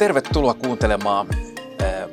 Tervetuloa 0.00 0.54
kuuntelemaan 0.54 1.26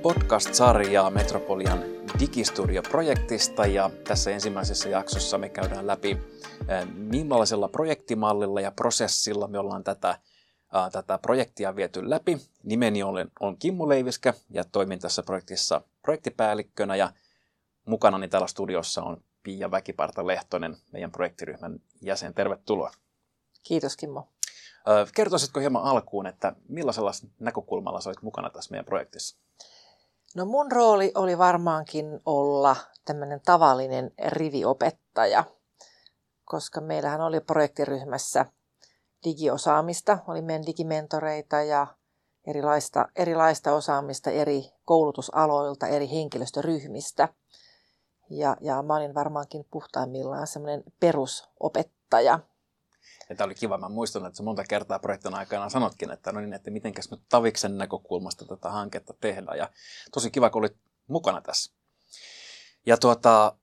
podcast-sarjaa 0.02 1.10
Metropolian 1.10 1.84
Digistudio-projektista 2.20 3.66
ja 3.66 3.90
tässä 4.04 4.32
ensimmäisessä 4.32 4.90
jaksossa 4.90 5.38
me 5.38 5.50
käydään 5.50 5.88
läpi 5.88 6.18
millaisella 6.94 7.68
projektimallilla 7.68 8.62
ja 8.62 8.72
prosessilla 8.72 9.48
me 9.48 9.60
ollaan 9.60 9.84
tätä, 9.84 10.20
tätä 10.92 11.18
projektia 11.18 11.76
viety 11.76 12.10
läpi. 12.10 12.38
Nimeni 12.64 13.04
on, 13.04 13.16
on 13.40 13.58
Kimmo 13.58 13.90
Leiviskä 13.90 14.34
ja 14.50 14.64
toimin 14.64 15.00
tässä 15.00 15.24
projektissa 15.24 15.82
projektipäällikkönä 16.02 16.96
ja 16.96 17.12
mukana 17.86 18.28
täällä 18.28 18.48
studiossa 18.48 19.04
on 19.04 19.24
Pia 19.44 19.72
Väkiparta-Lehtonen, 19.72 20.78
meidän 20.92 21.12
projektiryhmän 21.12 21.80
jäsen. 22.02 22.34
Tervetuloa. 22.34 22.92
Kiitos 23.64 23.98
Kimmo. 23.98 24.28
Kertoisitko 25.16 25.60
hieman 25.60 25.84
alkuun, 25.84 26.28
että 26.28 26.56
millaisella 26.70 27.12
näkökulmalla 27.40 28.00
olit 28.06 28.22
mukana 28.22 28.50
tässä 28.50 28.72
meidän 28.72 28.86
projektissa? 28.86 29.38
No 30.36 30.46
mun 30.46 30.72
rooli 30.72 31.12
oli 31.16 31.38
varmaankin 31.38 32.20
olla 32.26 32.76
tämmöinen 33.06 33.42
tavallinen 33.46 34.12
riviopettaja, 34.28 35.44
koska 36.46 36.82
meillähän 36.82 37.22
oli 37.22 37.40
projektiryhmässä 37.40 38.46
digiosaamista, 39.24 40.18
oli 40.28 40.42
meidän 40.42 40.66
digimentoreita 40.66 41.62
ja 41.62 41.88
erilaista, 42.48 43.08
erilaista 43.16 43.74
osaamista 43.74 44.30
eri 44.30 44.66
koulutusaloilta, 44.86 45.88
eri 45.88 46.10
henkilöstöryhmistä. 46.10 47.30
Ja, 48.30 48.58
ja 48.62 48.82
mä 48.84 48.96
olin 48.96 49.14
varmaankin 49.14 49.66
puhtaimmillaan 49.72 50.48
semmoinen 50.48 50.84
perusopettaja. 51.00 52.40
Ja 53.30 53.36
tämä 53.36 53.46
oli 53.46 53.56
kiva. 53.56 53.78
Mä 53.78 53.90
muistan, 53.90 54.26
että 54.26 54.44
monta 54.44 54.64
kertaa 54.64 55.00
projektin 55.00 55.36
aikana 55.36 55.70
sanotkin, 55.70 56.12
että 56.12 56.32
no 56.32 56.40
niin, 56.40 56.54
että 56.54 56.72
mitenkäs 56.72 57.12
nyt 57.12 57.22
Taviksen 57.30 57.78
näkökulmasta 57.78 58.46
tätä 58.46 58.70
hanketta 58.70 59.14
tehdään. 59.22 59.58
Ja 59.58 59.70
tosi 60.14 60.32
kiva, 60.32 60.50
kun 60.50 60.60
olit 60.60 60.78
mukana 61.08 61.42
tässä. 61.42 61.74
Ja 62.86 62.98
tuota, 62.98 63.58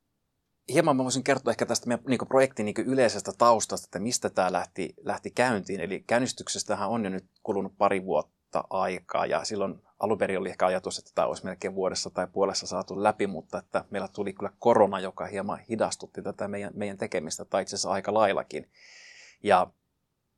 hieman 0.69 0.97
mä 0.97 1.03
voisin 1.03 1.25
kertoa 1.25 1.51
ehkä 1.51 1.67
tästä 1.67 1.89
meidän 1.89 2.05
niin 2.09 2.28
projektin 2.28 2.67
niin 2.67 2.86
yleisestä 2.86 3.33
taustasta, 3.39 3.86
että 3.86 3.98
mistä 3.98 4.31
tämä 4.31 4.53
lähti, 4.53 4.95
lähti 5.03 5.31
käyntiin. 5.31 5.81
Eli 5.81 6.05
käynnistyksestähän 6.06 6.89
on 6.89 7.05
jo 7.05 7.11
nyt 7.11 7.27
kulunut 7.42 7.79
pari 7.79 8.05
vuotta 8.05 8.64
aikaa 8.70 9.27
ja 9.27 9.45
silloin 9.45 9.83
alun 9.98 10.19
perin 10.19 10.39
oli 10.39 10.51
ehkä 10.51 10.67
ajatus, 10.67 10.98
että 10.98 11.11
tämä 11.14 11.29
olisi 11.29 11.45
melkein 11.45 11.75
vuodessa 11.75 12.11
tai 12.11 12.27
puolessa 12.27 12.67
saatu 12.67 13.03
läpi, 13.03 13.27
mutta 13.27 13.58
että 13.58 13.84
meillä 13.91 14.08
tuli 14.08 14.33
kyllä 14.33 14.51
korona, 14.58 15.01
joka 15.01 15.27
hieman 15.27 15.58
hidastutti 15.58 16.23
tätä 16.23 16.48
meidän, 16.48 16.73
meidän 16.75 16.98
tekemistä, 16.98 17.45
tai 17.45 17.62
itse 17.62 17.77
asiassa 17.77 17.91
aika 17.91 18.14
laillakin. 18.14 18.70
Ja 19.45 19.67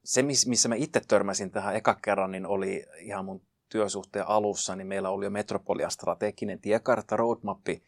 se, 0.05 0.23
missä 0.23 0.69
mä 0.69 0.75
itse 0.75 1.01
törmäsin 1.09 1.51
tähän 1.51 1.77
eka 1.77 1.95
kerran, 1.95 2.31
niin 2.31 2.47
oli 2.47 2.87
ihan 2.99 3.25
mun 3.25 3.43
työsuhteen 3.69 4.29
alussa, 4.29 4.77
niin 4.77 4.87
meillä 4.87 5.11
oli 5.11 5.25
jo 5.25 5.31
Metropolian 5.31 5.91
strateginen 5.91 6.61
tiekartta, 6.61 7.17
roadmappi 7.17 7.83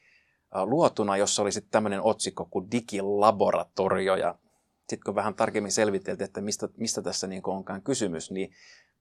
luotuna, 0.64 1.16
jossa 1.16 1.42
oli 1.42 1.52
sitten 1.52 1.70
tämmöinen 1.70 2.02
otsikko 2.02 2.48
kuin 2.50 2.70
digilaboratorio. 2.70 4.16
Ja 4.16 4.34
sitten 4.78 5.04
kun 5.04 5.14
vähän 5.14 5.34
tarkemmin 5.34 5.72
selviteltiin, 5.72 6.24
että 6.24 6.40
mistä, 6.40 6.68
mistä 6.76 7.02
tässä 7.02 7.26
niin 7.26 7.42
onkaan 7.44 7.82
kysymys, 7.82 8.30
niin 8.30 8.52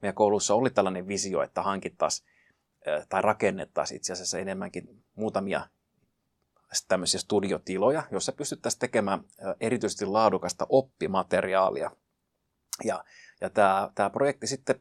meidän 0.01 0.15
koulussa 0.15 0.55
oli 0.55 0.69
tällainen 0.69 1.07
visio, 1.07 1.41
että 1.41 1.61
hankittaisiin 1.61 2.27
tai 3.09 3.21
rakennettaisiin 3.21 3.95
itse 3.95 4.13
asiassa 4.13 4.39
enemmänkin 4.39 5.03
muutamia 5.15 5.61
tämmöisiä 6.87 7.19
studiotiloja, 7.19 8.03
joissa 8.11 8.31
pystyttäisiin 8.31 8.79
tekemään 8.79 9.23
erityisesti 9.59 10.05
laadukasta 10.05 10.65
oppimateriaalia 10.69 11.91
ja, 12.83 13.03
ja 13.41 13.49
tämä, 13.49 13.89
tämä 13.95 14.09
projekti 14.09 14.47
sitten 14.47 14.79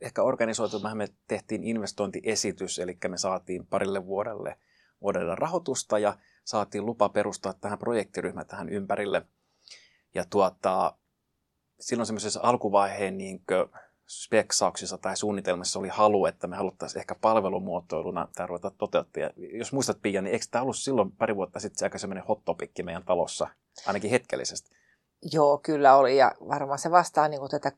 ehkä 0.00 0.22
organisoitu, 0.22 0.80
me 0.94 1.08
tehtiin 1.28 1.64
investointiesitys, 1.64 2.78
eli 2.78 2.98
me 3.08 3.16
saatiin 3.16 3.66
parille 3.66 4.06
vuodelle, 4.06 4.56
vuodelle 5.00 5.34
rahoitusta 5.34 5.98
ja 5.98 6.18
saatiin 6.44 6.86
lupa 6.86 7.08
perustaa 7.08 7.52
tähän 7.52 7.78
projektiryhmä 7.78 8.44
tähän 8.44 8.68
ympärille. 8.68 9.22
Ja 10.14 10.24
tuota, 10.30 10.96
silloin 11.80 12.06
semmoisessa 12.06 12.40
alkuvaiheen 12.42 13.18
niin 13.18 13.42
speksauksissa 14.06 14.98
tai 14.98 15.16
suunnitelmassa 15.16 15.78
oli 15.78 15.88
halu, 15.88 16.26
että 16.26 16.46
me 16.46 16.56
haluttaisiin 16.56 17.00
ehkä 17.00 17.14
palvelumuotoiluna 17.14 18.28
tämä 18.34 18.46
ruveta 18.46 18.70
toteuttaa. 18.70 19.22
Ja 19.22 19.30
jos 19.36 19.72
muistat 19.72 20.02
Pia, 20.02 20.22
niin 20.22 20.32
eikö 20.32 20.46
tämä 20.50 20.62
ollut 20.62 20.76
silloin 20.76 21.12
pari 21.12 21.36
vuotta 21.36 21.60
sitten 21.60 21.86
aika 21.86 21.98
semmoinen 21.98 22.24
hot 22.24 22.42
meidän 22.82 23.04
talossa, 23.04 23.48
ainakin 23.86 24.10
hetkellisesti? 24.10 24.79
Joo, 25.32 25.58
kyllä 25.58 25.96
oli 25.96 26.16
ja 26.16 26.32
varmaan 26.48 26.78
se 26.78 26.90
vastaa 26.90 27.28
niin 27.28 27.40
kuin 27.40 27.50
tätä 27.50 27.72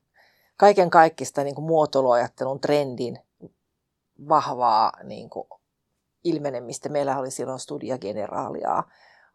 kaiken 0.56 0.90
kaikkista 0.90 1.44
niin 1.44 1.54
kuin 1.54 1.64
muotoiluajattelun 1.64 2.60
trendin 2.60 3.18
vahvaa 4.28 4.92
niin 5.04 5.30
kuin 5.30 5.48
ilmenemistä. 6.24 6.88
Meillä 6.88 7.18
oli 7.18 7.30
silloin 7.30 7.60
Studia 7.60 7.98
Generaalia 7.98 8.82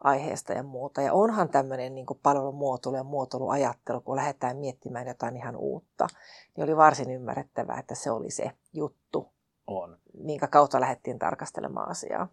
aiheesta 0.04 0.54
ja 0.54 0.64
muuta. 0.64 1.02
Ja 1.02 1.14
onhan 1.14 1.50
tämmöinen 1.50 1.96
niin 1.96 2.06
palvelumuotoilu 2.24 2.98
ja 2.98 3.04
muotoiluajattelu, 3.04 4.02
kun 4.02 4.16
lähdetään 4.16 4.58
miettimään 4.58 5.08
jotain 5.08 5.38
ihan 5.38 5.56
uutta, 5.56 6.08
niin 6.56 6.64
oli 6.64 6.78
varsin 6.78 7.12
ymmärrettävää, 7.12 7.80
että 7.80 7.96
se 7.96 8.12
oli 8.12 8.32
se 8.32 8.52
juttu, 8.74 9.32
on. 9.68 9.98
minkä 10.14 10.48
kautta 10.48 10.82
lähdettiin 10.82 11.20
tarkastelemaan 11.20 11.90
asiaa. 11.90 12.28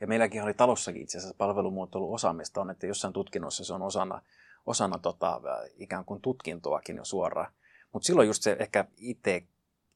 Ja 0.00 0.06
meilläkin 0.06 0.42
oli 0.42 0.54
talossakin 0.54 1.02
itse 1.02 1.18
asiassa 1.18 1.36
palvelumuotoiluosaamista 1.38 2.60
on, 2.60 2.70
että 2.70 2.86
jossain 2.86 3.12
tutkinnossa 3.12 3.64
se 3.64 3.74
on 3.74 3.82
osana 3.82 4.22
osana 4.66 4.98
tota, 4.98 5.40
ikään 5.76 6.04
kuin 6.04 6.20
tutkintoakin 6.20 6.96
jo 6.96 7.04
suoraan. 7.04 7.52
Mutta 7.92 8.06
silloin 8.06 8.28
just 8.28 8.42
se 8.42 8.56
ehkä 8.58 8.84
itse 8.96 9.42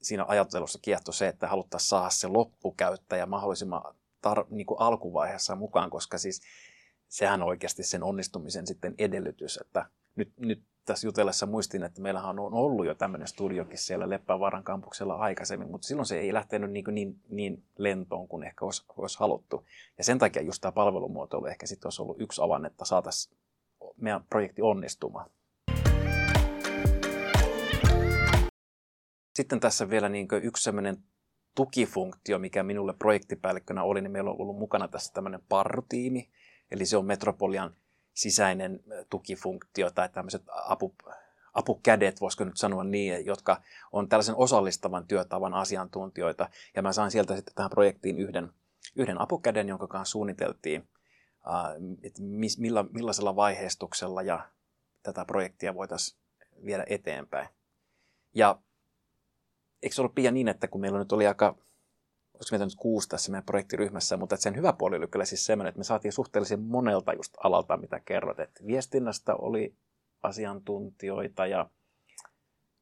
siinä 0.03 0.25
ajattelussa 0.29 0.79
kiehtoi 0.83 1.15
se, 1.15 1.29
että 1.29 1.49
haluttaisiin 1.49 1.89
saada 1.89 2.11
se 2.11 2.29
loppukäyttäjä 2.29 3.27
mahdollisimman 3.27 3.95
tar- 4.27 4.47
niin 4.51 4.67
kuin 4.67 4.81
alkuvaiheessa 4.81 5.57
mukaan, 5.57 5.91
koska 5.91 6.19
siis 6.19 6.41
sehän 7.09 7.43
oikeasti 7.43 7.83
sen 7.83 8.03
onnistumisen 8.03 8.67
sitten 8.67 8.95
edellytys, 8.99 9.57
että 9.57 9.87
nyt, 10.17 10.33
nyt 10.37 10.63
tässä 10.85 11.07
jutellessa 11.07 11.47
muistin, 11.47 11.83
että 11.83 12.01
meillähän 12.01 12.39
on 12.39 12.55
ollut 12.55 12.87
jo 12.87 12.95
tämmöinen 12.95 13.29
studiokin 13.29 13.79
siellä 13.79 14.11
Leppävaaran 14.11 14.65
kampuksella 14.65 15.15
aikaisemmin, 15.15 15.71
mutta 15.71 15.89
silloin 15.89 16.07
se 16.07 16.19
ei 16.19 16.33
lähtenyt 16.33 16.71
niin, 16.71 16.85
niin, 16.91 17.21
niin 17.29 17.63
lentoon 17.79 18.29
kuin 18.29 18.43
ehkä 18.43 18.65
olisi, 18.65 18.85
olisi 18.97 19.19
haluttu. 19.19 19.67
Ja 19.99 20.05
sen 20.05 20.19
takia 20.19 20.43
just 20.43 20.61
tämä 20.61 20.73
palvelumuotoilu 20.73 21.47
ehkä 21.47 21.67
sitten 21.67 21.87
olisi 21.87 22.03
ollut 22.03 22.21
yksi 22.21 22.43
avan, 22.43 22.67
että 22.67 22.85
saataisiin 22.85 23.39
meidän 24.01 24.25
projekti 24.31 24.63
onnistumaan. 24.63 25.31
Sitten 29.35 29.61
tässä 29.61 29.91
vielä 29.91 30.09
niin 30.09 30.29
yksi 30.43 30.63
sellainen 30.63 30.97
tukifunktio, 31.55 32.39
mikä 32.39 32.63
minulle 32.63 32.95
projektipäällikkönä 32.99 33.83
oli, 33.83 34.01
niin 34.01 34.13
meillä 34.13 34.31
on 34.31 34.41
ollut 34.41 34.59
mukana 34.59 34.89
tässä 34.89 35.13
tämmöinen 35.13 35.41
parrutiimi, 35.49 36.31
eli 36.71 36.87
se 36.87 36.97
on 36.97 37.07
Metropolian 37.07 37.77
sisäinen 38.15 38.81
tukifunktio 39.11 39.91
tai 39.91 40.09
tämmöiset 40.09 40.43
apu, 40.49 40.95
apukädet, 41.55 42.21
voisiko 42.21 42.45
nyt 42.45 42.57
sanoa 42.57 42.85
niin, 42.85 43.27
jotka 43.27 43.63
on 43.93 44.09
tällaisen 44.09 44.35
osallistavan 44.37 45.07
työtavan 45.07 45.55
asiantuntijoita. 45.55 46.49
Ja 46.77 46.83
mä 46.83 46.93
sain 46.93 47.11
sieltä 47.11 47.37
sitten 47.37 47.55
tähän 47.55 47.71
projektiin 47.71 48.19
yhden, 48.19 48.53
yhden 48.97 49.21
apukäden, 49.21 49.69
jonka 49.69 49.87
kanssa 49.87 50.13
suunniteltiin 50.13 50.89
että 52.03 52.23
millä, 52.59 52.85
millaisella 52.93 53.37
vaiheistuksella 53.37 54.23
ja 54.23 54.49
tätä 55.03 55.25
projektia 55.25 55.75
voitaisiin 55.75 56.21
viedä 56.65 56.85
eteenpäin. 56.89 57.49
Ja 58.35 58.59
eikö 59.83 59.95
se 59.95 60.01
ollut 60.01 60.15
pian 60.15 60.35
niin, 60.35 60.49
että 60.49 60.69
kun 60.69 60.81
meillä 60.81 60.99
nyt 60.99 61.13
oli 61.13 61.27
aika, 61.27 61.57
olisiko 62.35 62.55
meitä 62.55 62.65
nyt 62.65 62.75
kuusi 62.75 63.09
tässä 63.09 63.31
meidän 63.31 63.45
projektiryhmässä, 63.45 64.17
mutta 64.17 64.37
sen 64.37 64.57
hyvä 64.57 64.73
puoli 64.73 64.97
oli 64.97 65.07
kyllä 65.09 65.25
siis 65.25 65.47
semmoinen, 65.47 65.69
että 65.69 65.79
me 65.79 65.85
saatiin 65.85 66.13
suhteellisen 66.13 66.61
monelta 66.61 67.13
just 67.13 67.35
alalta, 67.45 67.77
mitä 67.77 68.01
kerrot, 68.01 68.41
että 68.41 68.67
viestinnästä 68.67 69.35
oli 69.35 69.75
asiantuntijoita 70.23 71.47
ja... 71.47 71.71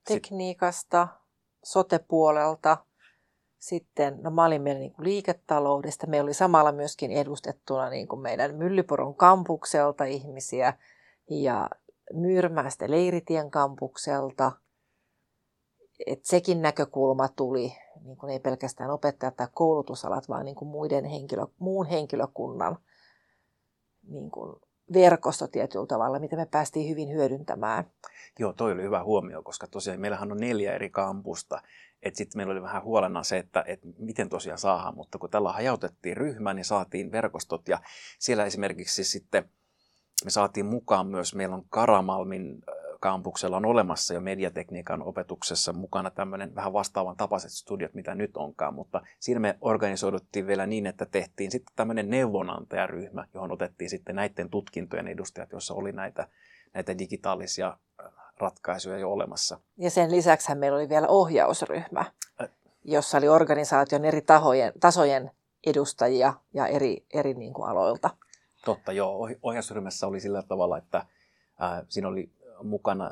Tekniikasta, 0.05 1.09
sotepuolelta, 1.65 2.77
sitten, 3.67 4.19
no 4.23 4.31
mä 4.31 4.45
olin 4.45 4.63
meidän 4.63 4.81
niin 4.81 4.93
kuin 4.93 5.05
liiketaloudesta. 5.05 6.07
Meillä 6.07 6.27
oli 6.27 6.35
samalla 6.35 6.73
myöskin 6.73 7.11
edustettuna 7.11 7.91
niin 7.91 8.09
kuin 8.09 8.21
meidän 8.21 8.55
Myllyporon 8.55 9.15
kampukselta 9.15 10.05
ihmisiä 10.05 10.75
ja 11.31 11.71
Myyrmästä 12.13 12.91
Leiritien 12.91 13.51
kampukselta. 13.51 14.53
Et 16.07 16.25
sekin 16.25 16.63
näkökulma 16.63 17.29
tuli, 17.29 17.73
niin 18.05 18.17
kuin 18.17 18.33
ei 18.33 18.41
pelkästään 18.41 18.91
opettajat 18.91 19.37
tai 19.37 19.49
koulutusalat, 19.55 20.29
vaan 20.29 20.45
niin 20.45 20.57
kuin 20.57 20.69
muiden 20.69 21.05
henkilö, 21.05 21.47
muun 21.59 21.87
henkilökunnan 21.87 22.79
niin 24.09 24.31
kuin 24.31 24.57
verkosto 24.93 25.49
tietyllä 25.49 25.87
tavalla, 25.87 26.19
mitä 26.19 26.37
me 26.37 26.47
päästiin 26.47 26.91
hyvin 26.91 27.09
hyödyntämään. 27.09 27.85
Joo, 28.39 28.53
toi 28.53 28.73
oli 28.73 28.83
hyvä 28.83 29.05
huomio, 29.05 29.43
koska 29.43 29.67
tosiaan 29.67 30.01
meillähän 30.01 30.33
on 30.33 30.39
neljä 30.39 30.75
eri 30.75 30.91
kampusta 30.91 31.63
sitten 32.15 32.39
meillä 32.39 32.53
oli 32.53 32.63
vähän 32.63 32.83
huolena 32.83 33.23
se, 33.23 33.39
että, 33.39 33.65
että 33.67 33.89
miten 33.99 34.29
tosiaan 34.29 34.59
saadaan, 34.59 34.95
mutta 34.95 35.19
kun 35.19 35.31
tällä 35.31 35.53
hajautettiin 35.53 36.17
ryhmää, 36.17 36.55
niin 36.55 36.65
saatiin 36.65 37.13
verkostot 37.13 37.69
ja 37.69 37.81
siellä 38.19 38.45
esimerkiksi 38.45 39.05
sitten 39.05 39.51
me 40.25 40.31
saatiin 40.31 40.67
mukaan 40.67 41.07
myös, 41.07 41.35
meillä 41.35 41.57
on 41.57 41.65
Karamalmin 41.69 42.63
kampuksella 43.01 43.57
on 43.57 43.67
olemassa 43.67 44.15
jo 44.15 44.21
mediatekniikan 44.21 45.03
opetuksessa 45.03 45.73
mukana 45.73 46.11
tämmöinen 46.11 46.55
vähän 46.55 46.73
vastaavan 46.73 47.17
tapaiset 47.17 47.51
studiot, 47.51 47.95
mitä 47.95 48.15
nyt 48.15 48.37
onkaan, 48.37 48.75
mutta 48.75 49.03
siinä 49.21 49.41
me 49.41 49.59
organisoiduttiin 49.61 50.47
vielä 50.47 50.67
niin, 50.67 50.87
että 50.87 51.07
tehtiin 51.07 51.51
sitten 51.51 51.77
tämmöinen 51.77 52.11
neuvonantajaryhmä, 52.11 53.27
johon 53.35 53.53
otettiin 53.53 53.91
sitten 53.91 54.17
näiden 54.17 54.51
tutkintojen 54.51 55.09
edustajat, 55.09 55.53
joissa 55.53 55.75
oli 55.75 55.93
näitä, 55.93 56.29
näitä 56.75 56.99
digitaalisia 56.99 57.79
ratkaisuja 58.39 58.99
jo 58.99 59.13
olemassa. 59.13 59.61
Ja 59.79 59.91
sen 59.91 60.11
lisäksi 60.11 60.55
meillä 60.55 60.79
oli 60.79 60.89
vielä 60.89 61.09
ohjausryhmä, 61.09 62.05
jossa 62.85 63.19
oli 63.19 63.29
organisaation 63.29 64.05
eri 64.05 64.23
tahojen, 64.23 64.73
tasojen 64.81 65.31
edustajia 65.67 66.35
ja 66.55 66.67
eri, 66.67 67.07
eri 67.15 67.35
niin 67.35 67.53
kuin 67.53 67.69
aloilta. 67.69 68.11
Totta, 68.65 68.93
joo. 68.93 69.29
Ohjausryhmässä 69.43 70.07
oli 70.07 70.21
sillä 70.21 70.43
tavalla, 70.43 70.79
että 70.79 71.07
ää, 71.59 71.85
siinä 71.89 72.09
oli 72.09 72.31
mukana 72.63 73.11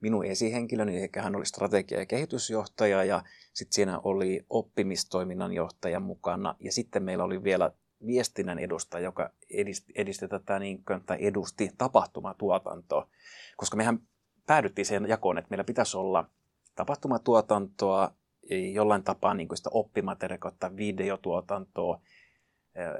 minun 0.00 0.24
esihenkilöni, 0.24 0.98
eli 0.98 1.10
hän 1.18 1.36
oli 1.36 1.46
strategia- 1.46 1.98
ja 1.98 2.06
kehitysjohtaja, 2.06 3.04
ja 3.04 3.22
sitten 3.52 3.74
siinä 3.74 4.00
oli 4.04 4.46
oppimistoiminnan 4.50 5.52
johtaja 5.52 6.00
mukana, 6.00 6.54
ja 6.60 6.72
sitten 6.72 7.02
meillä 7.02 7.24
oli 7.24 7.44
vielä 7.44 7.72
viestinnän 8.06 8.58
edustaja, 8.58 9.04
joka 9.04 9.30
edisti, 9.50 9.92
edisti 9.96 10.28
tätä 10.28 10.58
niin 10.58 10.84
kuin, 10.84 11.04
tai 11.06 11.18
edusti 11.20 11.70
tapahtumatuotantoa, 11.78 13.08
koska 13.56 13.76
mehän 13.76 13.98
päädyttiin 14.46 14.86
siihen 14.86 15.08
jakoon, 15.08 15.38
että 15.38 15.50
meillä 15.50 15.64
pitäisi 15.64 15.96
olla 15.96 16.24
tapahtumatuotantoa, 16.74 18.14
jollain 18.72 19.02
tapaa 19.02 19.34
niin 19.34 19.48
kuin 19.48 19.56
sitä 19.56 19.70
oppimateriaalia, 19.72 20.76
videotuotantoa, 20.76 22.00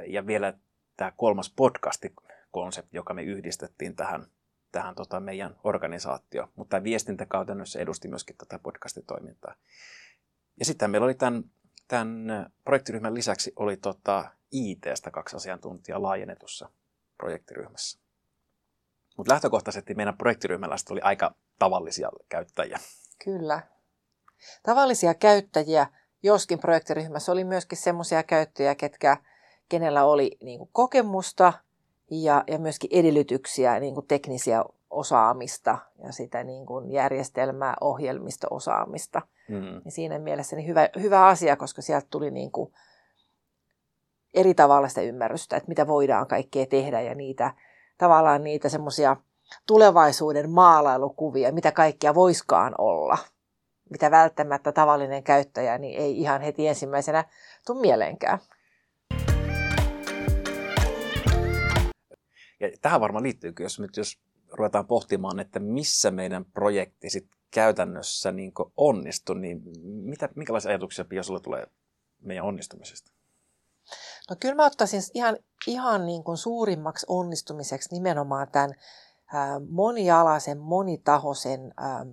ja 0.06 0.27
vielä 0.27 0.55
tämä 0.97 1.12
kolmas 1.17 1.53
podcastikonsepti, 1.56 2.97
joka 2.97 3.15
me 3.15 3.23
yhdistettiin 3.23 3.97
tähän 3.97 4.27
tähän 4.72 4.94
tota, 4.94 5.20
meidän 5.20 5.56
organisaatio, 5.64 6.49
mutta 6.56 6.70
tämä 6.70 6.84
viestintä 6.84 7.26
käytännössä 7.26 7.78
edusti 7.78 8.08
myöskin 8.08 8.37
tätä 8.37 8.58
podcastitoimintaa. 8.58 9.55
Ja 10.58 10.64
sitten 10.64 10.90
meillä 10.90 11.05
oli 11.05 11.14
tämän, 11.14 11.44
tämän 11.88 12.26
projektiryhmän 12.64 13.14
lisäksi 13.14 13.52
oli 13.56 13.76
tota 13.76 14.31
ITstä 14.50 15.11
kaksi 15.11 15.37
asiantuntijaa 15.37 16.02
laajennetussa 16.02 16.70
projektiryhmässä. 17.17 18.00
Mutta 19.17 19.32
lähtökohtaisesti 19.32 19.94
meidän 19.94 20.17
projektiryhmällä 20.17 20.76
oli 20.90 21.00
aika 21.00 21.34
tavallisia 21.58 22.11
käyttäjiä. 22.28 22.78
Kyllä. 23.25 23.61
Tavallisia 24.62 25.14
käyttäjiä, 25.14 25.87
joskin 26.22 26.58
projektiryhmässä 26.58 27.32
oli 27.32 27.44
myöskin 27.44 27.78
sellaisia 27.78 28.22
käyttäjiä, 28.22 28.75
ketkä, 28.75 29.17
kenellä 29.69 30.05
oli 30.05 30.37
niin 30.43 30.58
kuin, 30.58 30.70
kokemusta– 30.72 31.52
ja, 32.11 32.45
ja 32.47 32.59
myöskin 32.59 32.91
edellytyksiä, 32.93 33.81
niin 33.81 33.95
kuin 33.95 34.07
teknisiä 34.07 34.65
osaamista 34.91 35.79
ja 36.05 36.12
sitä 36.12 36.45
niin 36.45 36.67
kuin 36.67 36.93
järjestelmää, 36.93 37.75
ohjelmisto-osaamista. 37.81 39.23
Mm. 39.49 39.81
Ja 39.85 39.91
siinä 39.91 40.19
mielessä 40.19 40.57
niin 40.57 40.69
hyvä, 40.69 40.89
hyvä 41.01 41.27
asia, 41.27 41.57
koska 41.57 41.83
sieltä 41.83 42.07
tuli 42.11 42.31
niin 42.31 42.51
kuin 42.53 42.73
eri 44.35 44.55
tavalla 44.55 44.89
sitä 44.89 45.01
ymmärrystä, 45.01 45.57
että 45.57 45.69
mitä 45.69 45.87
voidaan 45.87 46.27
kaikkea 46.27 46.67
tehdä 46.67 47.01
ja 47.01 47.15
niitä 47.15 47.55
tavallaan 47.99 48.45
niitä 48.45 48.69
semmoisia 48.69 49.17
tulevaisuuden 49.67 50.51
maalailukuvia, 50.51 51.53
mitä 51.53 51.73
kaikkia 51.73 52.15
voiskaan 52.15 52.75
olla, 52.79 53.19
mitä 53.91 54.11
välttämättä 54.11 54.73
tavallinen 54.73 55.23
käyttäjä 55.23 55.79
niin 55.79 55.99
ei 55.99 56.21
ihan 56.21 56.41
heti 56.41 56.69
ensimmäisenä 56.69 57.25
tule 57.67 57.81
mieleenkään. 57.81 58.39
Tähän 62.82 63.00
varmaan 63.00 63.22
liittyy, 63.22 63.52
jos 63.61 63.81
nyt 63.81 63.96
jos 63.96 64.19
ruvetaan 64.52 64.87
pohtimaan, 64.87 65.40
että 65.40 65.61
missä 65.61 66.11
meidän 66.11 66.44
projekti 66.44 67.11
sit 67.11 67.28
käytännössä 67.50 68.32
niin 68.32 68.52
onnistui, 68.76 69.40
niin 69.40 69.62
mitä, 69.82 70.28
minkälaisia 70.37 70.69
ajatuksia 70.69 71.05
Pia 71.05 71.22
sulle 71.22 71.40
tulee 71.40 71.67
meidän 72.20 72.44
onnistumisesta? 72.44 73.12
No 74.31 74.37
kyllä 74.40 74.55
mä 74.55 74.67
ottaisin 74.67 75.02
ihan, 75.14 75.37
ihan 75.67 76.06
niin 76.06 76.25
kuin 76.25 76.37
suurimmaksi 76.37 77.06
onnistumiseksi 77.08 77.94
nimenomaan 77.94 78.49
tämän 78.52 78.75
ää, 79.34 79.61
monialaisen, 79.69 80.58
monitahoisen 80.58 81.75
ää, 81.76 82.06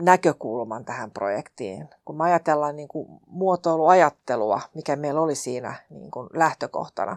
näkökulman 0.00 0.84
tähän 0.84 1.10
projektiin. 1.10 1.88
Kun 2.04 2.16
me 2.16 2.24
ajatellaan 2.24 2.76
niin 2.76 2.88
kuin 2.88 3.20
muotoiluajattelua, 3.26 4.60
mikä 4.74 4.96
meillä 4.96 5.20
oli 5.20 5.34
siinä 5.34 5.74
niin 5.90 6.10
kuin 6.10 6.28
lähtökohtana, 6.32 7.16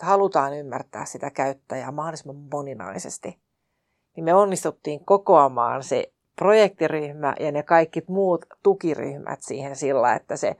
että 0.00 0.06
halutaan 0.06 0.56
ymmärtää 0.56 1.04
sitä 1.04 1.30
käyttäjää 1.30 1.92
mahdollisimman 1.92 2.48
moninaisesti, 2.52 3.38
niin 4.16 4.24
me 4.24 4.34
onnistuttiin 4.34 5.04
kokoamaan 5.04 5.82
se 5.82 6.12
projektiryhmä 6.36 7.34
ja 7.40 7.52
ne 7.52 7.62
kaikki 7.62 8.02
muut 8.08 8.44
tukiryhmät 8.62 9.42
siihen 9.42 9.76
sillä, 9.76 10.14
että 10.14 10.36
se 10.36 10.56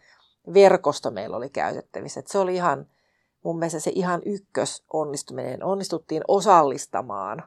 verkosto 0.54 1.10
meillä 1.10 1.36
oli 1.36 1.50
käytettävissä. 1.50 2.20
Että 2.20 2.32
se 2.32 2.38
oli 2.38 2.54
ihan, 2.54 2.86
mun 3.42 3.58
mielestä 3.58 3.80
se 3.80 3.92
ihan 3.94 4.22
ykkös 4.26 4.84
onnistuminen. 4.92 5.64
Onnistuttiin 5.64 6.22
osallistamaan 6.28 7.42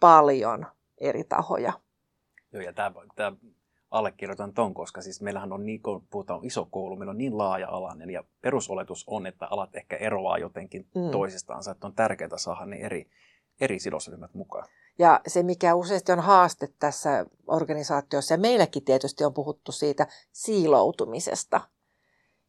paljon 0.00 0.66
eri 0.98 1.24
tahoja. 1.24 1.72
Joo, 2.52 2.62
ja 2.62 2.72
tämä, 2.72 2.92
tämä 3.16 3.32
allekirjoitan 3.90 4.52
ton, 4.52 4.74
koska 4.74 5.02
siis 5.02 5.22
meillähän 5.22 5.52
on 5.52 5.66
niin, 5.66 5.82
kun 5.82 6.06
puhutaan 6.10 6.44
iso 6.44 6.68
koulu, 6.70 6.96
meillä 6.96 7.10
on 7.10 7.18
niin 7.18 7.38
laaja-alainen 7.38 8.10
ja 8.10 8.24
perusoletus 8.40 9.04
on, 9.06 9.26
että 9.26 9.46
alat 9.50 9.76
ehkä 9.76 9.96
eroaa 9.96 10.38
jotenkin 10.38 10.86
mm. 10.94 11.10
toisistaansa, 11.10 11.70
että 11.70 11.86
on 11.86 11.94
tärkeää 11.94 12.36
saada 12.38 12.66
ne 12.66 12.76
eri, 12.76 13.10
eri 13.60 13.78
sidosryhmät 13.78 14.34
mukaan. 14.34 14.68
Ja 14.98 15.20
se, 15.26 15.42
mikä 15.42 15.74
useasti 15.74 16.12
on 16.12 16.20
haaste 16.20 16.68
tässä 16.78 17.26
organisaatiossa, 17.46 18.34
ja 18.34 18.38
meilläkin 18.38 18.84
tietysti 18.84 19.24
on 19.24 19.34
puhuttu 19.34 19.72
siitä 19.72 20.06
siiloutumisesta, 20.32 21.60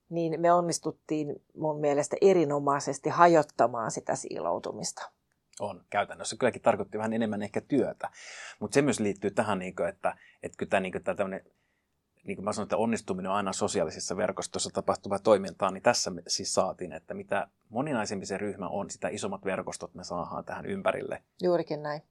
niin 0.09 0.42
me 0.42 0.53
onnistuttiin 0.53 1.35
mun 1.57 1.80
mielestä 1.80 2.18
erinomaisesti 2.21 3.09
hajottamaan 3.09 3.92
sitä 3.92 4.15
siiloutumista 4.15 5.12
on 5.59 5.85
käytännössä. 5.89 6.35
Kylläkin 6.39 6.61
tarkoitti 6.61 6.97
vähän 6.97 7.13
enemmän 7.13 7.41
ehkä 7.41 7.61
työtä. 7.61 8.09
Mutta 8.59 8.73
se 8.73 8.81
myös 8.81 9.00
liittyy 9.00 9.31
tähän, 9.31 9.59
niin 9.59 9.75
kuin, 9.75 9.89
että, 9.89 10.17
että 10.44 10.57
kyllä 10.57 10.69
tämä, 10.69 10.79
niin 10.79 10.91
kuin, 10.91 11.03
tämä 11.03 11.30
niin 12.23 12.35
kuin 12.35 12.45
mä 12.45 12.54
sanoin, 12.54 12.66
että 12.66 12.78
onnistuminen 12.78 13.31
on 13.31 13.37
aina 13.37 13.54
sosiaalisissa 13.54 14.18
verkostossa 14.18 14.69
tapahtuva 14.69 15.19
toimintaa, 15.19 15.71
niin 15.71 15.83
tässä 15.83 16.11
me 16.11 16.21
siis 16.28 16.54
saatiin, 16.54 16.94
että 16.94 17.13
mitä 17.13 17.47
moninaisempi 17.69 18.25
se 18.25 18.37
ryhmä 18.37 18.68
on, 18.68 18.89
sitä 18.89 19.07
isommat 19.07 19.45
verkostot 19.45 19.94
me 19.95 20.04
saadaan 20.04 20.45
tähän 20.45 20.66
ympärille. 20.66 21.23
Juurikin 21.42 21.83
näin. 21.83 22.01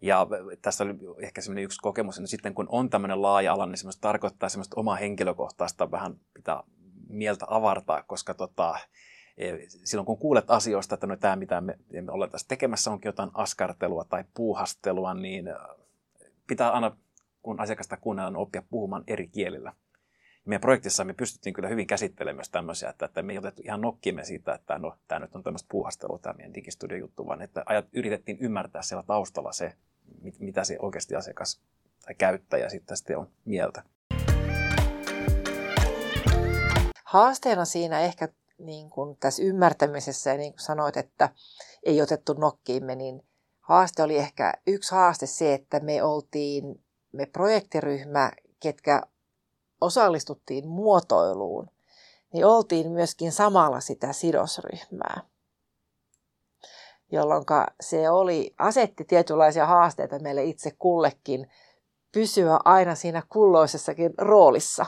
Ja 0.00 0.26
tässä 0.62 0.84
oli 0.84 0.94
ehkä 1.22 1.40
semmoinen 1.40 1.64
yksi 1.64 1.78
kokemus, 1.82 2.18
että 2.18 2.30
sitten 2.30 2.54
kun 2.54 2.66
on 2.68 2.90
tämmöinen 2.90 3.22
laaja-ala, 3.22 3.66
niin 3.66 3.76
semmoista 3.76 4.00
tarkoittaa 4.00 4.48
semmoista 4.48 4.80
omaa 4.80 4.96
henkilökohtaista 4.96 5.90
vähän 5.90 6.16
pitää 6.34 6.62
mieltä 7.08 7.46
avartaa, 7.48 8.02
koska 8.02 8.34
tota, 8.34 8.78
silloin 9.66 10.06
kun 10.06 10.18
kuulet 10.18 10.50
asioista, 10.50 10.94
että 10.94 11.06
no 11.06 11.16
tämä 11.16 11.36
mitä 11.36 11.60
me, 11.60 11.78
me 12.02 12.12
ollaan 12.12 12.30
tässä 12.30 12.48
tekemässä 12.48 12.90
onkin 12.90 13.08
jotain 13.08 13.30
askartelua 13.34 14.04
tai 14.04 14.24
puuhastelua, 14.34 15.14
niin 15.14 15.44
pitää 16.46 16.70
aina, 16.70 16.96
kun 17.42 17.60
asiakasta 17.60 17.96
kuunnellaan, 17.96 18.36
oppia 18.36 18.62
puhumaan 18.70 19.04
eri 19.06 19.28
kielillä. 19.28 19.72
Meidän 20.44 20.60
projektissa 20.60 21.04
me 21.04 21.12
pystyttiin 21.14 21.52
kyllä 21.52 21.68
hyvin 21.68 21.86
käsittelemään 21.86 22.36
myös 22.36 22.50
tämmöisiä, 22.50 22.90
että, 22.90 23.06
että 23.06 23.22
me 23.22 23.32
ei 23.32 23.38
otettu 23.38 23.62
ihan 23.64 23.80
nokkimme 23.80 24.24
siitä, 24.24 24.54
että 24.54 24.78
no, 24.78 24.96
tämä 25.08 25.18
nyt 25.18 25.36
on 25.36 25.42
tämmöistä 25.42 25.68
puuhastelua, 25.70 26.18
tämä 26.18 26.32
meidän 26.32 26.54
digistudio-juttu, 26.54 27.26
vaan 27.26 27.42
että 27.42 27.62
ajat, 27.66 27.86
yritettiin 27.92 28.38
ymmärtää 28.40 28.82
siellä 28.82 29.02
taustalla 29.02 29.52
se, 29.52 29.72
mit, 30.22 30.40
mitä 30.40 30.64
se 30.64 30.76
oikeasti 30.78 31.16
asiakas 31.16 31.62
tai 32.04 32.14
käyttäjä 32.14 32.68
sitten, 32.68 32.96
sitten 32.96 33.18
on 33.18 33.30
mieltä. 33.44 33.82
Haasteena 37.04 37.64
siinä 37.64 38.00
ehkä 38.00 38.28
niin 38.62 38.90
kuin 38.90 39.16
tässä 39.16 39.42
ymmärtämisessä 39.42 40.30
ja 40.30 40.36
niin 40.36 40.52
kuin 40.52 40.60
sanoit, 40.60 40.96
että 40.96 41.28
ei 41.82 42.02
otettu 42.02 42.32
nokkiimme, 42.32 42.94
niin 42.94 43.22
haaste 43.60 44.02
oli 44.02 44.18
ehkä 44.18 44.54
yksi 44.66 44.94
haaste 44.94 45.26
se, 45.26 45.54
että 45.54 45.80
me 45.80 46.02
oltiin, 46.02 46.84
me 47.12 47.26
projektiryhmä, 47.26 48.32
ketkä 48.60 49.02
osallistuttiin 49.80 50.68
muotoiluun, 50.68 51.70
niin 52.32 52.46
oltiin 52.46 52.90
myöskin 52.90 53.32
samalla 53.32 53.80
sitä 53.80 54.12
sidosryhmää. 54.12 55.20
Jolloin 57.12 57.44
se 57.80 58.10
oli, 58.10 58.54
asetti 58.58 59.04
tietynlaisia 59.04 59.66
haasteita 59.66 60.18
meille 60.18 60.44
itse 60.44 60.70
kullekin 60.78 61.50
pysyä 62.12 62.58
aina 62.64 62.94
siinä 62.94 63.22
kulloisessakin 63.28 64.14
roolissa. 64.18 64.86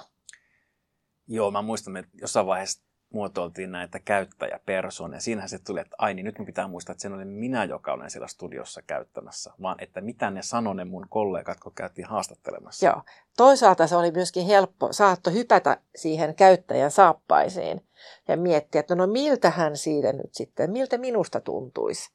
Joo, 1.27 1.51
mä 1.51 1.63
muistan, 1.63 1.97
että 1.97 2.11
jossain 2.21 2.47
vaiheessa 2.47 2.84
muotoiltiin 3.15 3.73
näitä 3.73 3.99
käyttäjäpersoneja. 3.99 5.21
Siinähän 5.21 5.49
se 5.49 5.59
tuli, 5.59 5.81
että 5.81 5.97
ai 5.99 6.15
niin 6.15 6.25
nyt 6.25 6.39
mun 6.39 6.47
pitää 6.47 6.69
muistaa, 6.69 6.93
että 6.93 7.03
se 7.03 7.09
oli 7.09 7.25
minä, 7.25 7.65
joka 7.65 7.93
olen 7.93 8.11
siellä 8.11 8.29
studiossa 8.29 8.83
käyttämässä, 8.83 9.53
vaan 9.63 9.77
että 9.79 10.01
mitä 10.01 10.31
ne 10.31 10.43
sanoi 10.43 10.75
ne 10.75 10.85
mun 10.85 11.07
kollegat, 11.09 11.61
kun 11.61 11.73
käytiin 11.75 12.07
haastattelemassa. 12.07 12.87
Joo. 12.87 13.03
Toisaalta 13.37 13.87
se 13.87 13.97
oli 13.97 14.11
myöskin 14.11 14.47
helppo, 14.47 14.93
saatto 14.93 15.31
hypätä 15.31 15.81
siihen 15.97 16.35
käyttäjän 16.35 16.91
saappaisiin 16.91 17.81
ja 18.29 18.37
miettiä, 18.37 18.81
että 18.81 18.95
no 18.95 19.07
miltä 19.07 19.51
hän 19.51 19.77
siitä 19.77 20.13
nyt 20.13 20.35
sitten, 20.35 20.71
miltä 20.71 20.99
minusta 20.99 21.41
tuntuisi. 21.41 22.11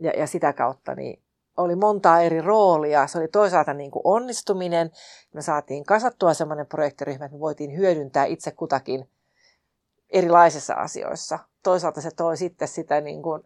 ja, 0.00 0.10
ja 0.10 0.26
sitä 0.26 0.52
kautta 0.52 0.94
niin 0.94 1.22
oli 1.56 1.76
montaa 1.76 2.20
eri 2.20 2.40
roolia. 2.40 3.06
Se 3.06 3.18
oli 3.18 3.28
toisaalta 3.28 3.74
niin 3.74 3.90
kuin 3.90 4.02
onnistuminen. 4.04 4.90
Me 5.32 5.42
saatiin 5.42 5.84
kasattua 5.84 6.34
semmoinen 6.34 6.66
projektiryhmä, 6.66 7.24
että 7.24 7.36
me 7.36 7.40
voitiin 7.40 7.76
hyödyntää 7.76 8.24
itse 8.24 8.50
kutakin 8.50 9.08
erilaisissa 10.12 10.74
asioissa. 10.74 11.38
Toisaalta 11.62 12.00
se 12.00 12.10
toi 12.10 12.36
sitten 12.36 12.68
sitä 12.68 13.00
niin 13.00 13.22
kuin 13.22 13.42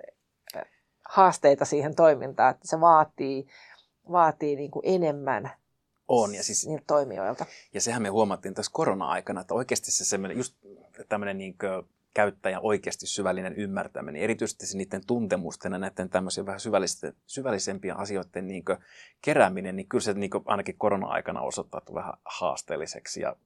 haasteita 1.08 1.64
siihen 1.64 1.94
toimintaan, 1.94 2.50
että 2.50 2.68
se 2.68 2.80
vaatii, 2.80 3.46
vaatii 4.12 4.56
niin 4.56 4.70
kuin 4.70 4.82
enemmän 4.86 5.50
on. 6.08 6.34
Ja, 6.34 6.42
siis, 6.42 6.66
niiltä 6.66 6.84
toimijoilta. 6.86 7.46
ja 7.74 7.80
sehän 7.80 8.02
me 8.02 8.08
huomattiin 8.08 8.54
tässä 8.54 8.72
korona-aikana, 8.74 9.40
että 9.40 9.54
oikeasti 9.54 9.90
se 9.90 10.04
semmoinen, 10.04 10.36
just 10.36 10.54
tämmöinen 11.08 11.38
niin 11.38 11.56
käyttäjän 12.14 12.60
oikeasti 12.62 13.06
syvällinen 13.06 13.54
ymmärtäminen, 13.54 14.22
erityisesti 14.22 14.66
se 14.66 14.76
niiden 14.76 15.06
tuntemusten 15.06 15.72
ja 15.72 15.78
näiden 15.78 16.08
tämmöisiä 16.08 16.46
vähän 16.46 16.60
syvällisempien 17.26 17.96
asioiden 17.96 18.46
niin 18.46 18.64
kerääminen, 19.22 19.76
niin 19.76 19.88
kyllä 19.88 20.02
se 20.02 20.14
niin 20.14 20.30
ainakin 20.44 20.78
korona-aikana 20.78 21.40
osoittautui 21.40 21.94
vähän 21.94 22.14
haasteelliseksi 22.24 23.20
ja 23.20 23.36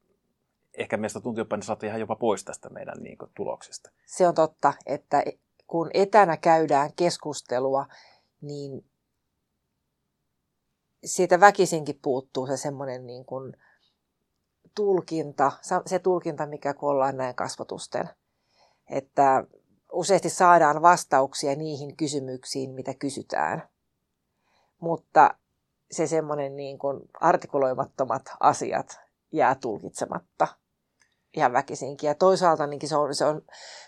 ehkä 0.80 0.96
meistä 0.96 1.20
tuntuu 1.20 1.40
jopa, 1.40 1.56
että 1.56 1.76
ne 1.82 1.88
ihan 1.88 2.00
jopa 2.00 2.16
pois 2.16 2.44
tästä 2.44 2.68
meidän 2.68 3.02
niin 3.02 3.18
tuloksesta. 3.34 3.90
Se 4.06 4.28
on 4.28 4.34
totta, 4.34 4.72
että 4.86 5.22
kun 5.66 5.90
etänä 5.94 6.36
käydään 6.36 6.90
keskustelua, 6.96 7.86
niin 8.40 8.84
siitä 11.04 11.40
väkisinkin 11.40 11.98
puuttuu 12.02 12.46
se 12.46 12.56
semmoinen 12.56 13.06
niin 13.06 13.24
kuin 13.24 13.56
tulkinta, 14.74 15.52
se 15.86 15.98
tulkinta, 15.98 16.46
mikä 16.46 16.74
kun 16.74 16.90
ollaan 16.90 17.16
näin 17.16 17.34
kasvatusten. 17.34 18.08
Että 18.90 19.44
useasti 19.92 20.30
saadaan 20.30 20.82
vastauksia 20.82 21.56
niihin 21.56 21.96
kysymyksiin, 21.96 22.70
mitä 22.70 22.94
kysytään. 22.94 23.68
Mutta 24.80 25.34
se 25.90 26.06
semmoinen 26.06 26.56
niin 26.56 26.78
kuin 26.78 27.00
artikuloimattomat 27.20 28.22
asiat 28.40 29.00
jää 29.32 29.54
tulkitsematta 29.54 30.48
ihan 31.36 31.52
väkisinkin. 31.52 32.08
Ja 32.08 32.14
toisaalta 32.14 32.66
niin 32.66 32.88
se, 32.88 32.96
on, 32.96 33.14
se 33.14 33.24
on 33.24 33.42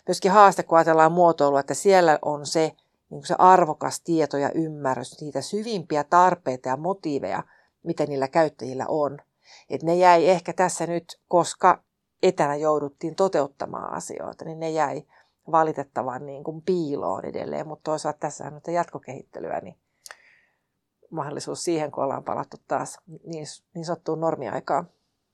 myöskin 0.08 0.30
haaste, 0.30 0.62
kun 0.62 0.78
ajatellaan 0.78 1.12
muotoilua, 1.12 1.61
että 1.61 1.75
siellä 1.75 2.18
on 2.22 2.46
se, 2.46 2.72
niin 3.11 3.26
se 3.26 3.34
arvokas 3.38 4.00
tieto 4.00 4.37
ja 4.37 4.50
ymmärrys, 4.54 5.20
niitä 5.20 5.40
syvimpiä 5.40 6.04
tarpeita 6.04 6.68
ja 6.68 6.76
motiiveja, 6.76 7.42
mitä 7.82 8.06
niillä 8.06 8.28
käyttäjillä 8.28 8.84
on. 8.88 9.18
Et 9.70 9.82
ne 9.82 9.94
jäi 9.94 10.28
ehkä 10.28 10.52
tässä 10.52 10.87
nyt, 10.87 11.20
koska 11.28 11.82
etänä 12.22 12.56
jouduttiin 12.56 13.14
toteuttamaan 13.14 13.94
asioita, 13.94 14.44
niin 14.44 14.61
ne 14.61 14.70
jäi 14.70 15.02
valitettavan 15.50 16.26
niin 16.26 16.44
kuin 16.44 16.62
piiloon 16.62 17.25
edelleen. 17.25 17.68
Mutta 17.68 17.90
toisaalta 17.90 18.18
tässä 18.18 18.44
on 18.66 18.75
jatkokehittelyä, 18.75 19.61
niin 19.61 19.76
mahdollisuus 21.11 21.64
siihen, 21.64 21.90
kun 21.90 22.04
ollaan 22.04 22.25
palattu 22.25 22.56
taas 22.68 22.99
niin, 23.06 23.46
niin 23.75 23.84
sanottuun 23.84 24.20
normiaikaan. 24.20 24.88